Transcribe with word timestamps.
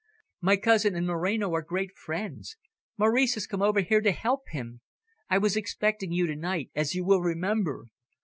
My 0.41 0.57
cousin 0.57 0.95
and 0.95 1.05
Moreno 1.05 1.53
are 1.53 1.61
great 1.61 1.91
friends. 1.95 2.57
Maurice 2.97 3.35
has 3.35 3.45
come 3.45 3.61
over 3.61 3.81
here 3.81 4.01
to 4.01 4.11
help 4.11 4.49
him. 4.49 4.81
I 5.29 5.37
was 5.37 5.55
expecting 5.55 6.11
you 6.11 6.25
to 6.25 6.35
night, 6.35 6.71
as 6.73 6.95
you 6.95 7.05
will 7.05 7.21
remember. 7.21 7.85